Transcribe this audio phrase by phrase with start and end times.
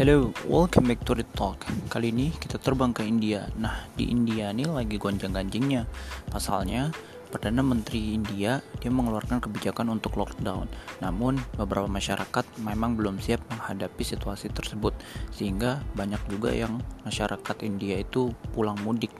[0.00, 1.60] Hello, welcome back to the talk.
[1.92, 3.44] Kali ini kita terbang ke India.
[3.60, 5.84] Nah, di India ini lagi gonjang-ganjingnya.
[6.32, 6.88] Pasalnya,
[7.28, 10.72] Perdana Menteri India dia mengeluarkan kebijakan untuk lockdown.
[11.04, 14.96] Namun, beberapa masyarakat memang belum siap menghadapi situasi tersebut,
[15.36, 19.12] sehingga banyak juga yang masyarakat India itu pulang mudik.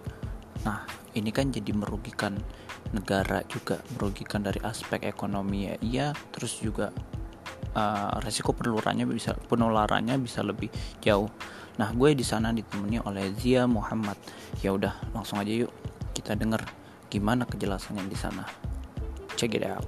[0.65, 2.41] Nah, ini kan jadi merugikan
[2.97, 5.77] negara juga, merugikan dari aspek ekonomi ya.
[5.85, 6.89] Iya, terus juga
[7.75, 10.71] uh, resiko penularannya bisa penularannya bisa lebih
[11.03, 11.29] jauh.
[11.79, 14.18] Nah, gue di sana ditemani oleh Zia Muhammad.
[14.61, 15.72] Ya udah, langsung aja yuk
[16.12, 16.61] kita denger
[17.09, 18.45] gimana kejelasannya di sana.
[19.39, 19.86] Check it out.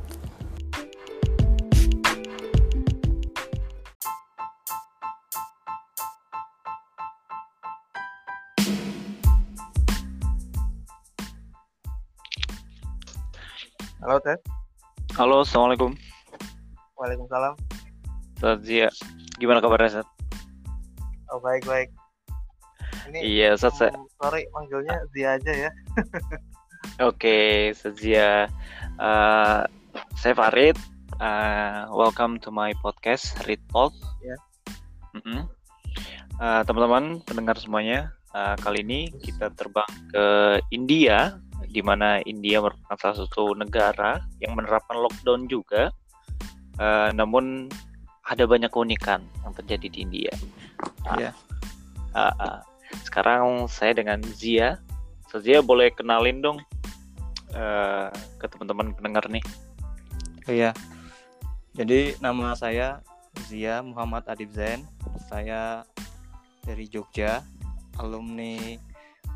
[14.02, 14.42] Halo Ted.
[15.14, 15.94] Halo, assalamualaikum.
[16.98, 17.71] Waalaikumsalam.
[18.42, 18.90] Ustaz Zia,
[19.38, 20.08] gimana kabarnya Ustaz?
[21.30, 21.94] Oh baik baik.
[23.06, 23.78] Ini Iya, Ustaz.
[23.78, 25.70] saya- sorry manggilnya Zia aja ya.
[27.06, 28.50] Oke, Ustaz Zia.
[28.98, 29.62] Uh,
[30.18, 30.74] saya Farid.
[31.22, 33.94] Uh, welcome to my podcast Read Talk.
[34.26, 34.34] Ya.
[35.14, 35.46] Mm-mm.
[36.42, 41.38] Uh, teman-teman pendengar semuanya, uh, kali ini kita terbang ke India,
[41.70, 45.94] di mana India merupakan salah satu negara yang menerapkan lockdown juga.
[46.82, 47.70] Uh, namun
[48.32, 50.32] ada banyak keunikan yang terjadi di India.
[51.20, 51.36] Iya.
[52.16, 52.58] Uh, uh,
[53.04, 54.80] sekarang saya dengan Zia.
[55.28, 56.58] So, Zia boleh kenalin dong
[57.52, 58.08] uh,
[58.40, 59.44] ke teman-teman pendengar nih.
[60.48, 60.72] Iya.
[61.76, 63.04] Jadi nama saya
[63.48, 64.84] Zia Muhammad Adib Zain.
[65.28, 65.84] Saya
[66.64, 67.44] dari Jogja,
[68.00, 68.80] alumni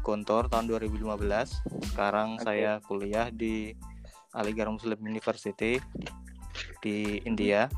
[0.01, 1.93] Gontor tahun 2015.
[1.93, 2.45] Sekarang Oke.
[2.49, 3.77] saya kuliah di
[4.37, 5.81] Aligarh Muslim University
[6.81, 7.69] di India.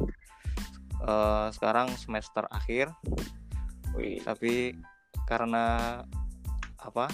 [0.98, 2.91] Eh, sekarang semester akhir,
[3.94, 4.74] Wih, tapi
[5.30, 6.02] karena
[6.78, 7.06] apa?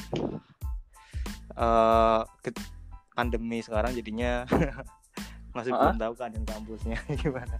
[1.54, 2.72] eh, ke-
[3.14, 4.42] pandemi sekarang jadinya
[5.56, 5.94] masih Ah?
[5.94, 7.56] belum tahu keadaan kampusnya gimana.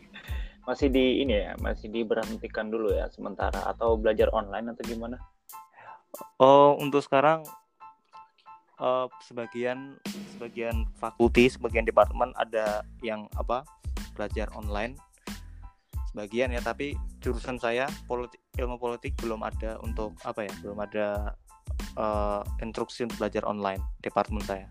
[0.68, 5.16] masih di ini ya, masih diberhentikan dulu ya sementara atau belajar online atau gimana?
[6.42, 7.46] Oh, untuk sekarang
[8.80, 10.00] eh, sebagian
[10.34, 13.62] sebagian fakulti, sebagian departemen ada yang apa
[14.18, 14.98] belajar online.
[16.12, 21.36] Sebagian ya, tapi jurusan saya politik, ilmu politik belum ada untuk apa ya, belum ada
[21.96, 24.66] eh, instruksi untuk belajar online departemen saya.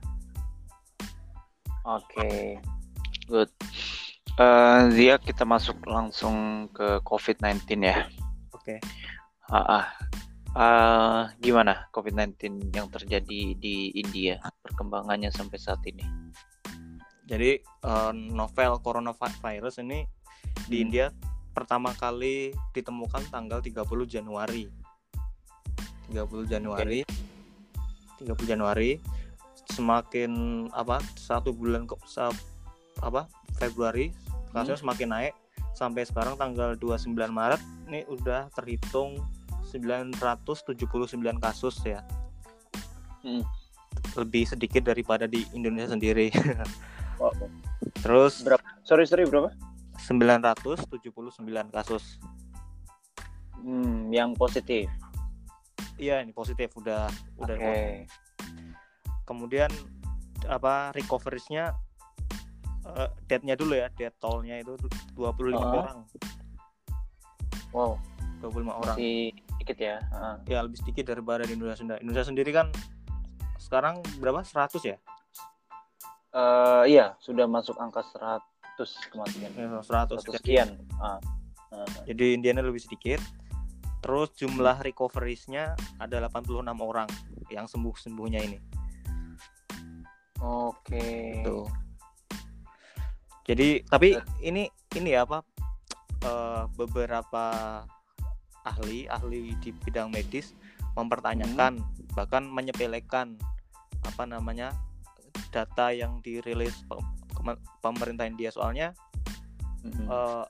[1.88, 2.59] Oke,
[3.30, 3.47] good.
[4.38, 8.06] Eh, Zia kita masuk langsung ke COVID-19 ya.
[8.53, 8.78] Oke.
[9.50, 9.86] Ah, ah.
[10.58, 16.02] Eh, gimana COVID-19 yang terjadi di India perkembangannya sampai saat ini?
[17.26, 20.16] Jadi eh, novel coronavirus ini
[20.67, 20.85] di Hmm.
[20.88, 21.05] India
[21.51, 24.69] pertama kali ditemukan tanggal 30 Januari.
[26.11, 27.01] 30 Januari.
[28.19, 29.01] 30 Januari
[29.72, 30.31] semakin
[30.72, 31.01] apa?
[31.16, 32.31] Satu bulan kok sa-
[33.01, 33.25] apa?
[33.57, 34.13] Februari
[34.53, 35.33] kasusnya semakin naik
[35.73, 39.22] sampai sekarang tanggal 29 Maret ini udah terhitung
[39.69, 42.01] 979 kasus ya.
[43.22, 43.44] Hmm.
[44.16, 46.29] Lebih sedikit daripada di Indonesia sendiri.
[47.17, 47.34] Oh,
[47.97, 48.61] Terus berapa?
[48.85, 49.49] Sorry, sorry berapa?
[50.06, 52.22] 979 kasus.
[53.58, 54.85] Hmm, yang positif.
[55.97, 57.09] Iya, ini positif udah
[57.41, 57.66] udah Oke.
[57.66, 58.08] positif.
[59.25, 59.72] Kemudian
[60.46, 61.74] apa recovery-nya
[62.88, 64.78] eh, dulu ya, death toll-nya itu
[65.18, 65.74] 25 Ah.
[65.84, 65.97] orang.
[67.75, 68.00] Wow,
[68.40, 68.96] 25 orang.
[68.96, 69.97] masih dikit ya.
[70.14, 70.38] Ah.
[70.47, 72.00] Ya lebih sedikit daripada di Indonesia sendiri.
[72.00, 72.68] Indonesia sendiri kan
[73.59, 74.46] sekarang berapa?
[74.46, 74.96] 100 ya?
[76.31, 78.46] Eh, iya, sudah masuk angka 100
[79.10, 79.52] kematian.
[79.58, 80.22] Ya, 100.
[80.22, 80.70] 100 Jadi, sekian.
[81.02, 81.18] Ah.
[81.74, 81.84] Ah.
[82.08, 83.20] jadi Indiana lebih sedikit.
[84.00, 87.10] Terus jumlah recoveries-nya ada 86 orang
[87.50, 88.58] yang sembuh-sembuhnya ini.
[90.40, 91.42] Oke.
[91.42, 91.66] Gitu.
[93.48, 95.40] Jadi tapi ini ini ya apa
[96.22, 97.46] eh, beberapa
[98.68, 100.52] ahli ahli di bidang medis
[101.00, 101.80] mempertanyakan
[102.12, 103.40] bahkan menyepelekan
[104.03, 104.76] apa namanya
[105.56, 106.76] data yang dirilis
[107.79, 108.91] pemerintah India soalnya
[109.81, 110.05] Mhm.
[110.05, 110.45] eh,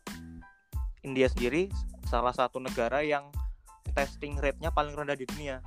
[1.03, 1.69] India sendiri
[2.03, 3.29] salah satu negara yang
[3.91, 5.59] testing rate-nya paling rendah di dunia.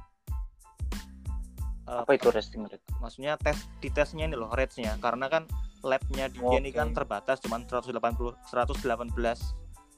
[1.82, 2.82] Eh, Apa itu resting rate?
[2.98, 5.48] maksudnya tes di tesnya ini loh rates-nya karena kan
[5.80, 9.40] labnya di India ini kan terbatas cuman 180 118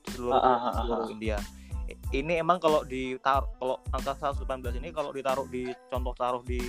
[0.01, 1.13] di seluruh, Ah, ah, ah, seluruh ah.
[1.13, 1.37] India
[2.11, 6.63] ini emang kalau ditaruh kalau angka 118 ini kalau ditaruh di contoh taruh di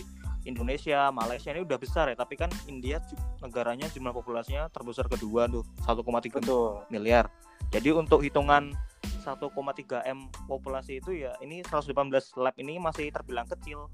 [0.44, 3.00] Indonesia Malaysia ini udah besar ya tapi kan India
[3.40, 6.84] negaranya jumlah populasinya terbesar kedua tuh 1,3 Betul.
[6.92, 7.32] miliar
[7.72, 8.76] jadi untuk hitungan
[9.24, 11.96] 1,3 m populasi itu ya ini 118
[12.40, 13.88] lab ini masih terbilang kecil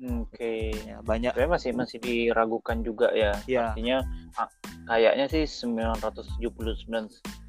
[0.00, 0.72] Oke.
[0.72, 3.36] ya banyak Sebenarnya masih masih diragukan juga ya.
[3.44, 4.00] ya Artinya
[4.40, 4.48] ah,
[4.90, 6.40] kayaknya sih 979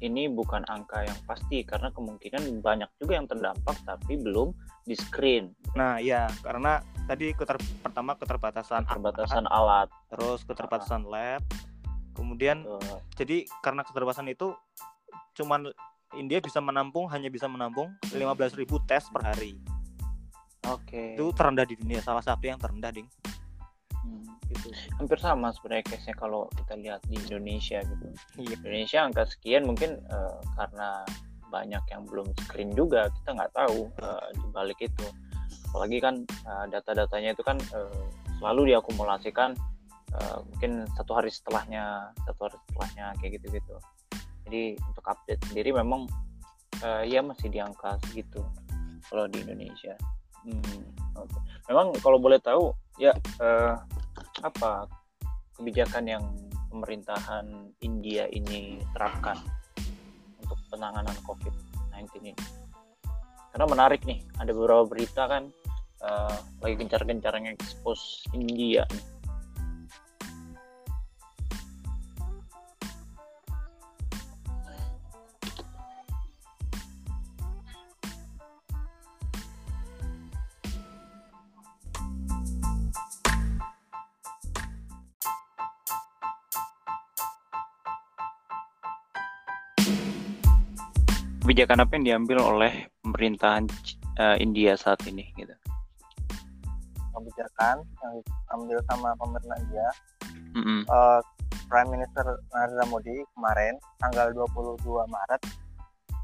[0.04, 4.54] ini bukan angka yang pasti karena kemungkinan banyak juga yang terdampak tapi belum
[4.86, 6.78] di screen nah ya karena
[7.10, 9.88] tadi keter pertama keterbatasan alat, perbatasan alat.
[10.12, 11.42] terus keterbatasan lab
[12.14, 12.98] kemudian Betul.
[13.18, 14.52] jadi karena keterbatasan itu
[15.34, 15.72] cuman
[16.12, 19.56] India bisa menampung hanya bisa menampung 15.000 tes per hari
[20.70, 21.18] Oke.
[21.18, 23.08] itu terendah di dunia salah satu yang terendah ding
[24.02, 24.26] Hmm.
[24.50, 28.06] gitu Hampir sama sebenarnya case-nya kalau kita lihat di Indonesia gitu.
[28.42, 31.06] iya Indonesia angka sekian mungkin eh, karena
[31.54, 35.06] banyak yang belum screen juga kita nggak tahu eh, di balik itu
[35.70, 38.02] apalagi kan eh, data-datanya itu kan eh,
[38.42, 39.54] selalu diakumulasikan
[40.18, 43.78] eh, mungkin satu hari setelahnya satu hari setelahnya kayak gitu-gitu
[44.50, 46.10] jadi untuk update sendiri memang
[46.82, 48.42] eh, ya masih di angka segitu
[49.06, 49.94] kalau di Indonesia
[50.42, 50.82] Hmm,
[51.16, 51.38] oke.
[51.70, 53.74] memang kalau boleh tahu ya eh,
[54.42, 54.90] apa
[55.54, 56.24] kebijakan yang
[56.72, 59.36] pemerintahan India ini terapkan
[60.40, 62.32] untuk penanganan COVID-19 ini.
[63.52, 65.52] Karena menarik nih, ada beberapa berita kan
[66.02, 68.88] eh, lagi gencar-gencarnya expose India.
[68.88, 69.11] nih.
[91.52, 92.72] Kebijakan apa yang diambil oleh
[93.04, 93.68] pemerintahan
[94.16, 95.52] eh, India saat ini gitu?
[97.12, 98.12] kebijakan yang
[98.48, 99.88] diambil sama pemerintah India
[100.56, 100.80] Mm-mm.
[100.88, 101.20] eh,
[101.68, 102.24] Prime Minister
[102.56, 105.42] Narendra Modi kemarin tanggal 22 Maret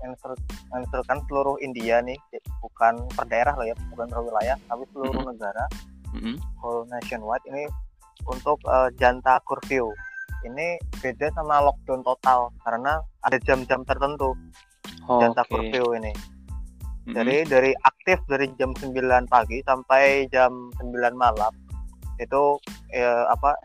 [0.01, 0.41] menginstru-
[0.73, 2.17] menginstruksikan seluruh India nih
[2.65, 5.29] bukan per daerah loh ya bukan per wilayah tapi seluruh Mhm.
[5.29, 5.65] negara
[6.17, 6.41] Mm-mm.
[6.65, 7.69] whole nationwide ini
[8.25, 9.93] untuk eh, janta curfew
[10.49, 12.97] ini beda sama lockdown total karena
[13.29, 14.33] ada jam-jam tertentu
[15.09, 15.51] Oh, janta oke.
[15.51, 16.13] curfew ini
[17.09, 18.93] jadi dari aktif dari jam 9
[19.33, 21.53] pagi sampai jam 9 malam
[22.21, 22.61] itu
[22.93, 23.57] eh, apa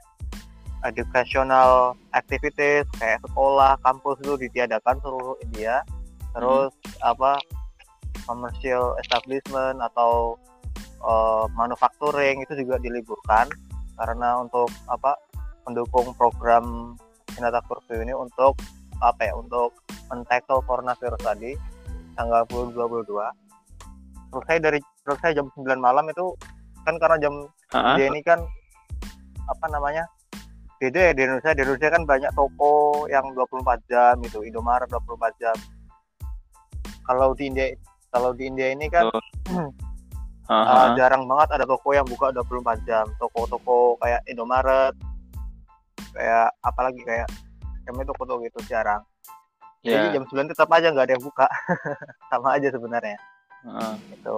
[0.83, 5.83] educational activities kayak sekolah, kampus itu ditiadakan seluruh India.
[6.35, 6.71] Terus
[7.03, 7.39] apa
[8.27, 10.39] commercial establishment atau
[11.03, 13.51] eh, manufacturing itu juga diliburkan
[13.99, 15.19] karena untuk apa
[15.67, 16.95] mendukung program
[17.35, 18.59] Sinata Curfew ini untuk
[19.01, 19.73] apa ya untuk
[20.11, 21.51] men-tackle coronavirus tadi
[22.13, 23.09] tanggal 22
[24.33, 26.33] selesai dari selesai jam 9 malam itu
[26.83, 27.33] kan karena jam
[27.73, 27.95] Ha-ha.
[27.97, 28.41] dia ini kan
[29.49, 30.05] apa namanya
[30.77, 35.41] beda ya di Indonesia di Indonesia kan banyak toko yang 24 jam itu Indomaret 24
[35.41, 35.55] jam
[37.07, 37.71] kalau di India
[38.11, 39.71] kalau di India ini kan uh,
[40.43, 40.91] Ha-ha.
[40.99, 44.91] jarang banget ada toko yang buka 24 jam toko-toko kayak Indomaret
[46.11, 47.31] kayak apalagi kayak
[47.83, 49.03] kami toko-toko gitu jarang.
[49.83, 51.47] Jadi jam 9 tetap aja nggak ada yang buka.
[52.31, 53.17] Sama aja sebenarnya.
[53.63, 53.95] Ha-ha.
[54.11, 54.37] itu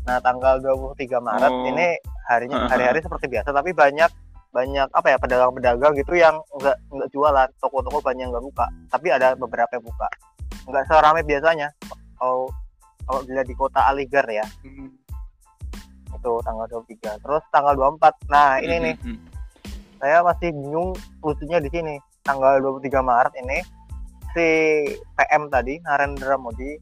[0.00, 1.68] nah tanggal 23 Maret Oh.
[1.68, 1.96] ini
[2.28, 4.08] harinya hari-hari seperti biasa tapi banyak
[4.52, 7.48] banyak apa ya pedagang-pedagang gitu yang nggak nggak jualan.
[7.60, 8.66] Toko-toko banyak nggak buka.
[8.88, 10.08] Tapi ada beberapa yang buka.
[10.68, 11.68] Nggak seramai biasanya.
[12.16, 12.48] Kalau
[13.04, 14.44] kalau dilihat di kota Aligar ya.
[16.16, 18.94] Itu tanggal 23 terus tanggal 24 nah ini nih.
[19.00, 19.18] Mm-mm.
[20.00, 21.96] saya masih bingung lucunya di sini
[22.30, 23.58] tanggal 23 Maret ini
[24.30, 24.48] si
[25.18, 26.78] PM tadi Narendra Modi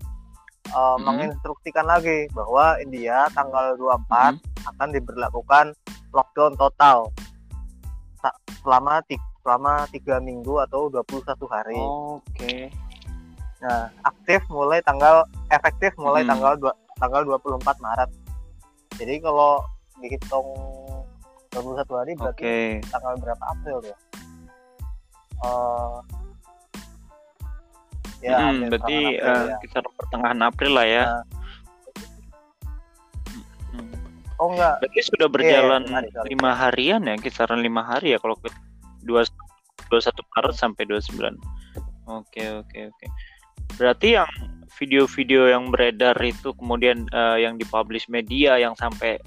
[0.77, 1.09] uh, Mhm.
[1.09, 4.69] menginstruksikan lagi bahwa India tanggal 24 Mm-mm.
[4.69, 5.67] akan diberlakukan
[6.13, 7.09] lockdown total
[8.61, 9.01] selama
[9.41, 11.81] selama tiga minggu atau 21 hari.
[11.81, 12.69] Oke.
[13.65, 16.31] Nah, aktif mulai tanggal efektif mulai Mhm.
[16.31, 18.11] tanggal dua, tanggal 24 Maret.
[19.01, 19.65] Jadi kalau
[19.99, 20.49] dihitung
[21.49, 22.57] 21 hari berarti Oke.
[22.93, 23.97] tanggal berapa April ya?
[25.45, 25.97] Eh
[28.19, 29.57] ya, Mm, April, berarti April, eh, ya.
[29.63, 31.05] kisaran pertengahan April lah ya.
[33.73, 33.95] Mm.
[34.39, 36.29] Oh enggak, Berarti sudah berjalan lima hari, sorry.
[36.31, 38.49] lima harian ya, kisaran lima hari ya kalau ke
[39.03, 39.23] dua
[39.89, 41.39] 21 Maret sampai 29.
[42.07, 43.07] Oke oke oke.
[43.77, 44.29] Berarti yang
[44.79, 49.19] video-video yang beredar itu kemudian eh, yang dipublish media yang sampai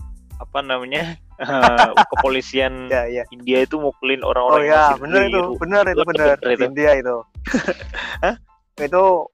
[0.41, 3.23] apa namanya eh, kepolisian ya ya.
[3.29, 6.27] India itu mukulin Oh orang-orang yang ya, bener itu, bener itu bener.
[6.41, 6.65] itu.
[6.65, 7.15] India itu.
[8.25, 8.35] Hah?
[8.81, 9.29] Itu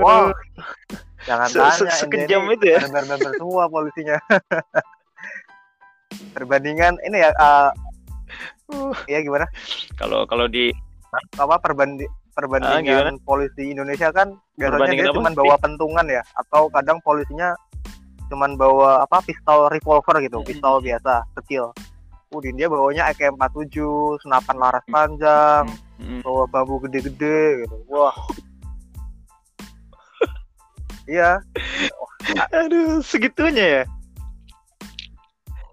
[0.00, 0.32] wow,
[1.28, 1.92] jangan Se- se- tanya.
[1.92, 2.80] Sekejam ini itu ya?
[2.80, 4.16] Bener-bener semua polisinya.
[6.32, 7.70] Perbandingan ini ya, eh,
[9.12, 9.44] ya gimana?
[10.00, 10.72] Kalau kalau di
[11.36, 17.52] Apa perbanding perbandingan polisi Indonesia kan biasanya dia cuma bawa pentungan ya atau kadang polisinya
[18.32, 20.48] cuman bawa apa pistol revolver gitu Hmm.
[20.48, 21.76] pistol biasa kecil.
[22.32, 23.76] Di dia bawanya AK47
[24.24, 25.68] senapan laras panjang
[26.02, 27.76] Mm, bawa bambu gede-gede gitu.
[27.92, 28.16] Wah.
[31.06, 31.42] Iya.
[32.54, 33.84] Aduh, segitunya ya.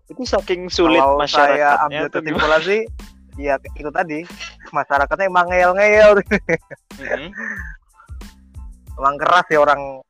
[0.10, 2.25] Itu saking sulit kalau saya masyarakatnya ambil tuh gimana?
[2.25, 2.82] kesimpulan sih
[3.38, 4.20] ya itu tadi.
[4.74, 6.12] Masyarakatnya emang ngeyel-ngeyel.
[6.98, 7.30] Mm,
[9.00, 10.01] emang keras ya orang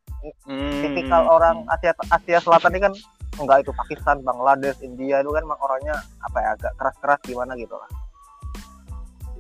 [0.48, 2.94] mm, tipikal orang Asia Asia Selatan ini kan
[3.40, 5.96] enggak itu Pakistan, Bangladesh, India itu kan emang orangnya
[6.26, 7.90] apa ya agak keras-keras gimana gitu lah.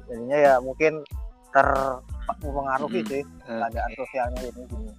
[0.07, 1.03] Jadinya ya mungkin
[1.51, 1.67] ter
[2.45, 3.11] mempengaruhi Mm-mm.
[3.11, 4.91] sih keadaan sosialnya ini gini.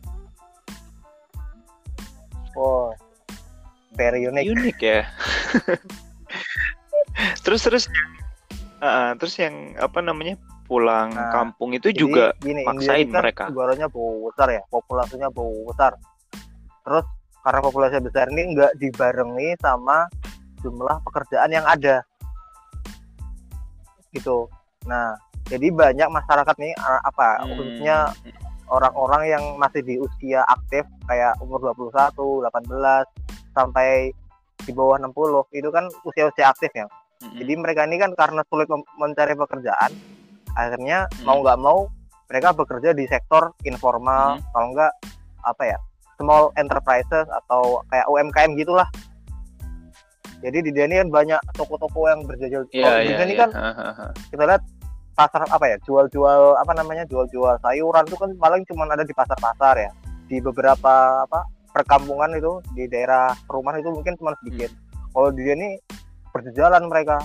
[2.59, 2.91] Oh,
[3.95, 4.51] very unique.
[4.51, 5.07] unik ya.
[7.47, 7.85] terus terus
[8.81, 13.23] Ah, terus yang apa namanya pulang Nah, kampung itu Jadi, juga gini, maksain India kan
[13.27, 13.45] mereka.
[13.51, 15.99] Negaranya bau besar ya, populasinya besar.
[16.87, 17.07] Terus
[17.43, 20.07] karena populasi besar ini nggak dibarengi sama
[20.63, 22.07] jumlah pekerjaan yang ada,
[24.15, 24.47] gitu.
[24.87, 25.17] Nah,
[25.51, 27.57] jadi banyak masyarakat nih apa Hmm.
[27.59, 27.97] khususnya
[28.71, 33.09] orang-orang yang masih di usia aktif kayak umur 21, 18
[33.51, 34.15] sampai
[34.63, 36.87] di bawah 60 itu kan usia-usia aktif ya.
[37.21, 37.37] Mm-mm.
[37.37, 39.91] Jadi mereka ini kan karena sulit mencari pekerjaan,
[40.55, 41.25] akhirnya Hmm.
[41.27, 41.79] mau nggak mau
[42.31, 44.45] mereka bekerja di sektor informal, Hmm.
[44.55, 44.93] kalau nggak
[45.43, 45.79] apa ya
[46.21, 48.87] small enterprises atau kayak UMKM gitulah.
[50.41, 52.65] Jadi di ini kan banyak toko-toko yang berjajal.
[52.73, 53.41] Iya, Kalau di iya, sini iya.
[53.45, 54.07] kan Hahaha.
[54.33, 54.63] kita lihat
[55.13, 59.77] pasar apa ya jual-jual apa namanya jual-jual sayuran itu kan paling cuma ada di pasar-pasar
[59.77, 59.91] ya.
[60.33, 61.45] Di beberapa apa
[61.77, 64.73] perkampungan itu di daerah perumahan itu mungkin cuma sedikit.
[65.13, 65.77] Kalau di ini
[66.33, 67.21] berjalan mereka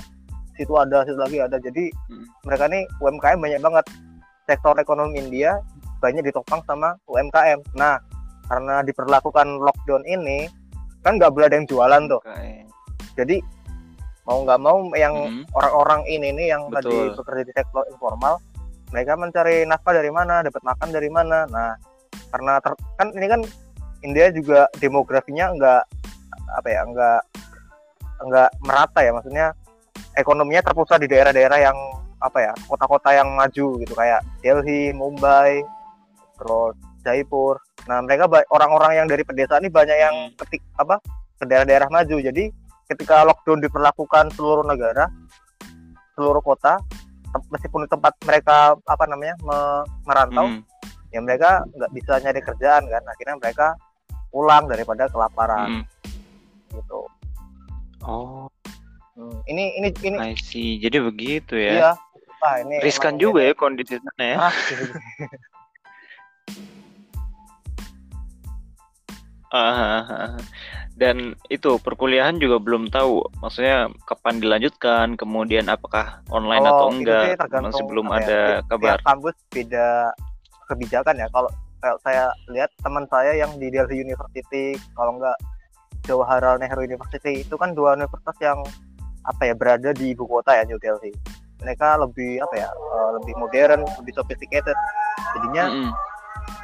[0.56, 2.26] situ ada situ lagi ada jadi Hmm.
[2.44, 3.86] mereka nih UMKM banyak banget
[4.46, 5.60] sektor ekonomi India
[6.00, 7.98] banyak ditopang sama UMKM nah
[8.46, 10.46] karena diperlakukan lockdown ini
[11.02, 12.66] kan nggak boleh ada yang jualan tuh Oke.
[13.18, 13.38] jadi
[14.26, 15.44] mau nggak mau yang Mm-mm.
[15.54, 17.18] orang-orang ini nih yang tadi Betul.
[17.22, 18.42] bekerja di sektor informal
[18.94, 21.74] mereka mencari nafkah dari mana dapat makan dari mana nah
[22.34, 23.42] karena ter- kan ini kan
[24.02, 25.84] India juga demografinya nggak
[26.58, 27.20] apa ya nggak
[28.26, 29.48] nggak merata ya maksudnya
[30.16, 31.78] ekonominya terpusat di daerah-daerah yang
[32.20, 35.62] apa ya kota-kota yang maju gitu kayak Delhi, Mumbai,
[36.40, 37.60] terus Jaipur.
[37.86, 40.34] Nah mereka orang-orang yang dari pedesaan ini banyak yang Hmm.
[40.42, 40.98] ketik apa
[41.38, 42.18] ke daerah-daerah maju.
[42.18, 42.50] Jadi
[42.90, 45.06] ketika lockdown diperlakukan seluruh negara,
[46.18, 46.80] seluruh kota,
[47.52, 50.62] meskipun di tempat mereka apa namanya me- merantau, Mm,
[51.12, 53.04] ya mereka nggak bisa nyari kerjaan kan.
[53.06, 53.68] Akhirnya mereka
[54.32, 55.86] pulang daripada kelaparan mm.
[56.80, 57.02] gitu.
[58.06, 58.48] Oh,
[59.16, 60.76] Hmm, Ini ini ini I see.
[60.78, 61.72] Jadi begitu ya.
[61.72, 61.92] iya.
[62.44, 64.38] Ah, ini Riskan juga ini- ya kondisi sana ya.
[64.38, 64.84] Ah, gitu.
[69.56, 70.32] Ah, ah, ah.
[71.00, 77.08] Dan itu perkuliahan juga belum tahu, maksudnya kapan dilanjutkan, kemudian apakah online atau Oh, itu
[77.08, 78.98] enggak, masih belum ya, ada tiap- kabar.
[79.06, 80.12] kampus beda
[80.68, 81.28] kebijakan ya.
[81.32, 81.48] Kalau
[81.80, 85.38] kalau saya lihat teman saya yang di Delhi University, kalau enggak
[86.04, 88.60] Jawaharlal Nehru University, itu kan dua universitas yang
[89.26, 91.12] apa ya berada di ibu kota ya New Delhi.
[91.62, 94.78] Mereka lebih apa ya, eh, lebih modern, lebih sophisticated.
[95.38, 95.92] Jadinya Mm-mm.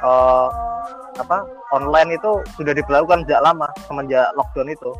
[0.02, 0.48] eh,
[1.18, 4.90] apa online itu sudah diberlakukan sejak lama semenjak lockdown itu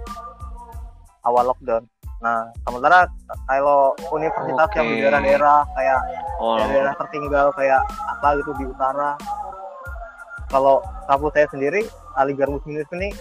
[1.25, 1.87] awal lockdown.
[2.23, 3.11] Nah, sementara
[3.50, 6.00] kalau universitas yang di daerah-daerah kayak
[6.42, 9.14] Oh, daerah tertinggal kayak apa gitu di utara.
[10.50, 11.87] Kalau kampus saya sendiri,
[12.19, 13.14] Aligar Muslim ini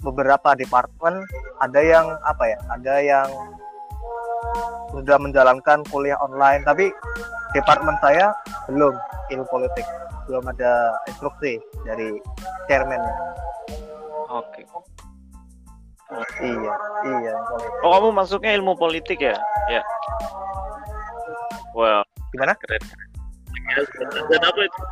[0.00, 1.28] beberapa departemen
[1.60, 3.28] ada yang apa ya, ada yang
[4.94, 6.90] sudah menjalankan kuliah online, tapi
[7.52, 8.34] departemen saya
[8.70, 8.94] belum
[9.30, 9.86] ilmu politik,
[10.30, 12.18] belum ada instruksi dari
[12.70, 13.00] chairman.
[14.30, 14.62] oke.
[16.44, 16.74] Iya,
[17.06, 17.34] iya.
[17.48, 17.82] politik.
[17.82, 19.34] Oh, kamu masuknya ilmu politik ya?
[19.66, 19.82] Ya.
[21.74, 22.54] Well, Gimana?
[22.58, 22.82] keren.
[24.26, 24.82] Dan apa itu?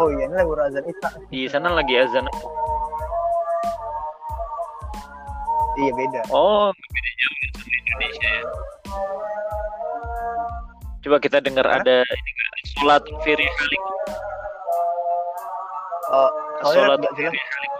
[0.00, 1.08] Oh iya, ini lagu azan Isya.
[1.28, 2.24] Di sana lagi azan.
[5.76, 6.20] Iya beda.
[6.32, 7.10] Oh, beda
[7.94, 8.44] Indonesia ya.
[11.06, 11.78] Coba kita dengar Hah?
[11.78, 12.32] ada ini
[12.74, 13.82] sholat firi halik.
[16.10, 16.30] Oh,
[16.64, 17.72] soalnya Sholat firi halik.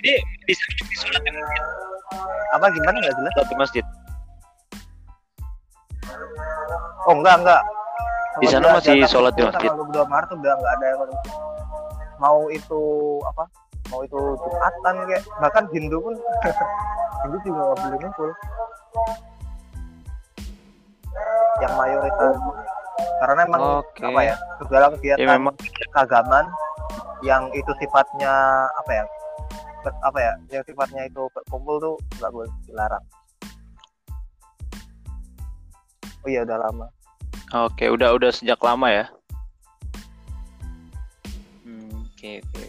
[0.00, 0.12] Jadi
[0.46, 1.64] di di sholat di masjid.
[2.56, 3.32] Apa gimana nggak jelas?
[3.36, 3.84] Sholat di masjid.
[7.06, 7.62] Oh enggak enggak.
[8.40, 9.68] Di sana masih sholat di masjid.
[9.68, 11.20] Tanggal 22 Maret udah nggak ada yang masjid.
[12.16, 12.80] Mau itu
[13.28, 13.44] apa?
[13.90, 15.22] Mau itu Jumatan kayak.
[15.38, 16.14] Bahkan Hindu pun.
[17.26, 18.30] Hindu juga nggak boleh ngumpul.
[21.62, 22.34] Yang mayoritas.
[23.16, 24.04] Karena emang Oke.
[24.04, 25.54] apa ya segala kegiatan Ya memang.
[25.92, 26.46] keagamaan
[27.24, 28.28] yang itu sifatnya
[28.76, 29.04] apa ya
[29.80, 33.04] ber- apa ya yang sifatnya itu berkumpul tuh nggak boleh dilarang.
[36.24, 36.86] Oh iya udah lama.
[37.54, 39.04] Oke, udah udah sejak lama ya.
[41.64, 42.64] Hmm, Oke oke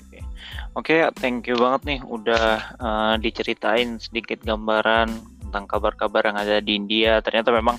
[0.77, 0.93] oke.
[0.93, 2.45] Oke, thank you banget nih udah
[2.77, 5.09] eh, diceritain sedikit gambaran
[5.47, 7.17] tentang kabar-kabar yang ada di India.
[7.19, 7.77] Ternyata memang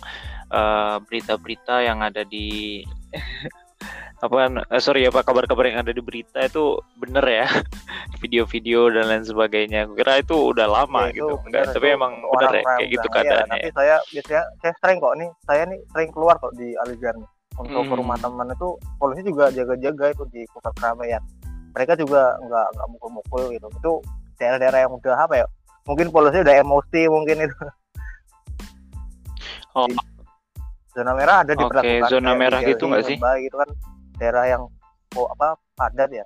[0.51, 2.83] eh, berita-berita yang ada di
[4.19, 7.47] apa eh, sorry ya Pak kabar-kabar yang ada di berita itu bener ya
[8.21, 9.87] video-video dan lain sebagainya.
[9.95, 11.35] Kira itu udah lama Ya, itu gitu.
[11.47, 13.07] Enggak, tapi emang bener ya kayak gitu.
[13.07, 13.61] Iya, keadaannya.
[13.63, 17.31] tapi saya biasanya saya sering kok nih saya nih sering keluar kok di Aligar nih
[17.59, 17.99] untuk ke Hmm.
[17.99, 21.23] rumah teman itu polisi juga jaga-jaga itu di pusat keramaian
[21.75, 23.93] mereka juga nggak nggak mukul-mukul gitu itu
[24.39, 25.47] daerah-daerah yang udah apa ya
[25.89, 27.57] mungkin polisi udah emosi mungkin itu
[29.77, 29.87] Oh.
[29.87, 29.95] Di
[30.91, 33.17] zona merah ada Oke, diberlakukan zona di merah gitu Delhi, nggak sih?
[33.47, 33.71] Gitu kan
[34.19, 34.63] daerah yang
[35.15, 36.25] oh, apa padat ya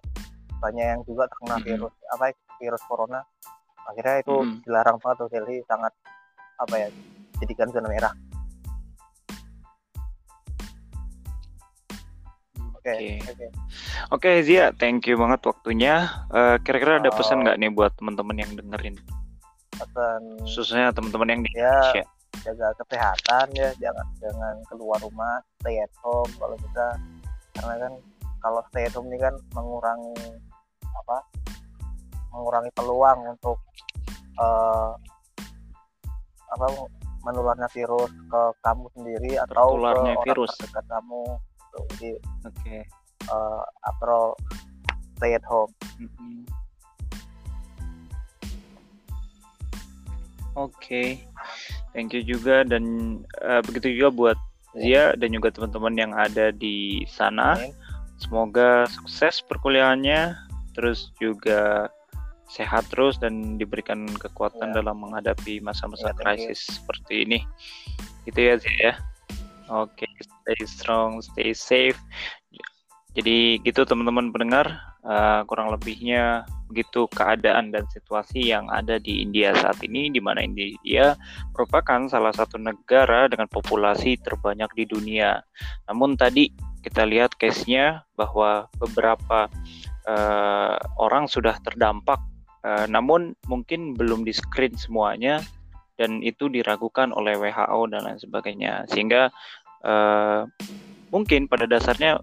[0.63, 1.65] banyak yang juga terkena Mhm.
[1.67, 2.25] virus apa
[2.57, 3.21] virus corona
[3.85, 4.57] akhirnya itu Mhm.
[4.65, 5.93] dilarang banget tuh Delhi sangat
[6.57, 6.89] apa ya
[7.43, 8.15] jadikan zona merah
[12.83, 12.95] oke
[13.31, 13.47] Oke.
[14.11, 16.11] oke Zia, thank you banget waktunya.
[16.35, 17.43] Eh, Kira-kira ada pesan Oh.
[17.47, 18.99] nggak nih buat teman-teman yang dengerin,
[19.79, 22.05] pesan khususnya teman-teman yang di ya Indonesia?
[22.43, 26.87] jaga kesehatan ya jangan jangan keluar rumah stay at home kalau bisa
[27.55, 27.93] karena kan
[28.43, 30.17] kalau stay at home ini kan mengurangi
[30.83, 31.17] apa
[32.35, 33.63] mengurangi peluang untuk
[34.43, 34.91] eh,
[36.53, 36.67] apa
[37.23, 40.51] menularnya virus ke kamu sendiri atau ke orang virus.
[40.59, 41.23] terdekat kamu
[41.73, 42.11] Tuh, jadi
[42.45, 42.79] Oke.
[43.29, 44.37] eh, atau
[45.17, 46.45] stay at home Mm-mm.
[50.53, 51.17] Oke,
[51.97, 52.85] thank you juga dan
[53.41, 54.39] eh, begitu juga buat
[54.77, 57.57] Zia dan juga teman-teman yang ada di sana.
[58.21, 60.37] Semoga sukses perkuliahannya,
[60.77, 61.89] terus juga
[62.53, 64.85] sehat terus dan diberikan kekuatan Ya.
[64.85, 66.53] dalam menghadapi masa-masa Ya, thank you.
[66.53, 67.39] krisis seperti ini.
[68.29, 68.95] Gitu ya Zia ya.
[69.73, 71.97] Oke, stay strong, stay safe.
[73.17, 74.69] Jadi gitu teman-teman pendengar,
[75.05, 80.41] eh, kurang lebihnya begitu keadaan dan situasi yang ada di India saat ini, di mana
[80.45, 81.13] India
[81.57, 85.41] merupakan salah satu negara dengan populasi terbanyak di dunia.
[85.89, 86.49] Namun tadi
[86.81, 89.49] kita lihat case-nya bahwa beberapa
[90.09, 92.21] eh, orang sudah terdampak,
[92.65, 95.41] eh, namun mungkin belum di screen semuanya
[96.01, 99.29] dan itu diragukan oleh WHO dan lain sebagainya, sehingga
[99.83, 100.43] eh,
[101.13, 102.19] mungkin pada dasarnya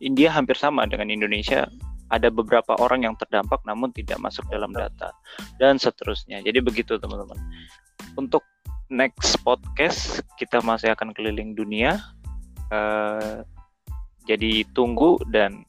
[0.00, 1.68] India hampir sama dengan Indonesia.
[2.08, 5.12] Ada beberapa orang yang terdampak namun tidak masuk dalam data
[5.60, 6.40] dan seterusnya.
[6.40, 7.36] Jadi begitu teman-teman.
[8.16, 8.40] Untuk
[8.88, 12.00] next podcast kita masih akan keliling dunia.
[12.72, 13.44] Eh,
[14.24, 15.68] jadi tunggu dan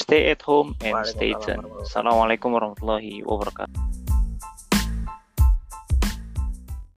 [0.00, 1.64] stay at home and stay tuned.
[1.84, 3.95] Assalamualaikum warahmatullahi wabarakatuh.